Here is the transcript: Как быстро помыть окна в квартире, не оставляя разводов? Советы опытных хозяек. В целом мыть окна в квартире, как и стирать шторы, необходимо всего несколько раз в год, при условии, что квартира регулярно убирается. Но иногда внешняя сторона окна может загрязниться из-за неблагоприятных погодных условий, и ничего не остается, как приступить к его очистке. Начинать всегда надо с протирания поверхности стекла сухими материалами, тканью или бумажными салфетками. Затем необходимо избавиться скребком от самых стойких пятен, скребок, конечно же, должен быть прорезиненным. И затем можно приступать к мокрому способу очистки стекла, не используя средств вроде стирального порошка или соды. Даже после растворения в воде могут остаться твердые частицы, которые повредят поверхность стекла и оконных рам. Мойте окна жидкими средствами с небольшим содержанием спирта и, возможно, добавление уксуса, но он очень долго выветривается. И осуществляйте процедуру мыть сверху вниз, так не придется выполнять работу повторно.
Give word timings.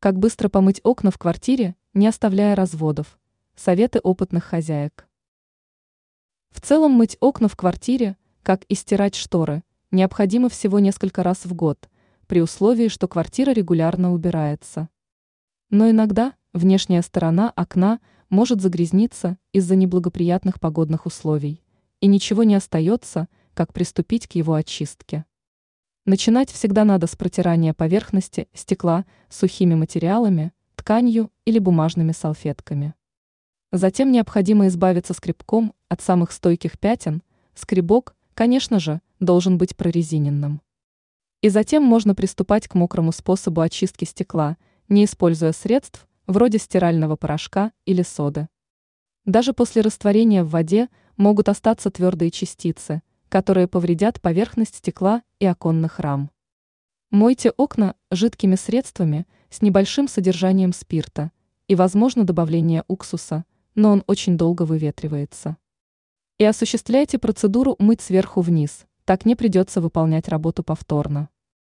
Как 0.00 0.16
быстро 0.16 0.48
помыть 0.48 0.80
окна 0.84 1.10
в 1.10 1.18
квартире, 1.18 1.74
не 1.92 2.06
оставляя 2.06 2.54
разводов? 2.54 3.18
Советы 3.56 3.98
опытных 3.98 4.44
хозяек. 4.44 5.08
В 6.50 6.60
целом 6.60 6.92
мыть 6.92 7.16
окна 7.18 7.48
в 7.48 7.56
квартире, 7.56 8.16
как 8.44 8.62
и 8.68 8.76
стирать 8.76 9.16
шторы, 9.16 9.64
необходимо 9.90 10.48
всего 10.50 10.78
несколько 10.78 11.24
раз 11.24 11.46
в 11.46 11.52
год, 11.52 11.90
при 12.28 12.40
условии, 12.40 12.86
что 12.86 13.08
квартира 13.08 13.50
регулярно 13.50 14.12
убирается. 14.12 14.88
Но 15.68 15.90
иногда 15.90 16.34
внешняя 16.52 17.02
сторона 17.02 17.52
окна 17.56 17.98
может 18.28 18.60
загрязниться 18.60 19.36
из-за 19.52 19.74
неблагоприятных 19.74 20.60
погодных 20.60 21.06
условий, 21.06 21.60
и 22.00 22.06
ничего 22.06 22.44
не 22.44 22.54
остается, 22.54 23.26
как 23.52 23.72
приступить 23.72 24.28
к 24.28 24.36
его 24.36 24.54
очистке. 24.54 25.24
Начинать 26.08 26.50
всегда 26.50 26.86
надо 26.86 27.06
с 27.06 27.14
протирания 27.16 27.74
поверхности 27.74 28.48
стекла 28.54 29.04
сухими 29.28 29.74
материалами, 29.74 30.54
тканью 30.74 31.30
или 31.44 31.58
бумажными 31.58 32.12
салфетками. 32.12 32.94
Затем 33.72 34.10
необходимо 34.10 34.68
избавиться 34.68 35.12
скребком 35.12 35.74
от 35.90 36.00
самых 36.00 36.32
стойких 36.32 36.78
пятен, 36.78 37.22
скребок, 37.54 38.16
конечно 38.32 38.80
же, 38.80 39.02
должен 39.20 39.58
быть 39.58 39.76
прорезиненным. 39.76 40.62
И 41.42 41.50
затем 41.50 41.82
можно 41.82 42.14
приступать 42.14 42.68
к 42.68 42.74
мокрому 42.74 43.12
способу 43.12 43.60
очистки 43.60 44.06
стекла, 44.06 44.56
не 44.88 45.04
используя 45.04 45.52
средств 45.52 46.08
вроде 46.26 46.56
стирального 46.56 47.16
порошка 47.16 47.70
или 47.84 48.00
соды. 48.00 48.48
Даже 49.26 49.52
после 49.52 49.82
растворения 49.82 50.42
в 50.42 50.48
воде 50.48 50.88
могут 51.18 51.50
остаться 51.50 51.90
твердые 51.90 52.30
частицы, 52.30 53.02
которые 53.28 53.68
повредят 53.68 54.20
поверхность 54.20 54.76
стекла 54.76 55.22
и 55.38 55.46
оконных 55.46 55.98
рам. 55.98 56.30
Мойте 57.10 57.50
окна 57.50 57.94
жидкими 58.10 58.54
средствами 58.54 59.26
с 59.50 59.62
небольшим 59.62 60.08
содержанием 60.08 60.72
спирта 60.72 61.30
и, 61.66 61.74
возможно, 61.74 62.24
добавление 62.24 62.84
уксуса, 62.88 63.44
но 63.74 63.90
он 63.92 64.04
очень 64.06 64.36
долго 64.36 64.62
выветривается. 64.62 65.56
И 66.38 66.44
осуществляйте 66.44 67.18
процедуру 67.18 67.76
мыть 67.78 68.00
сверху 68.00 68.40
вниз, 68.40 68.86
так 69.04 69.24
не 69.24 69.34
придется 69.34 69.80
выполнять 69.80 70.28
работу 70.28 70.62
повторно. 70.62 71.30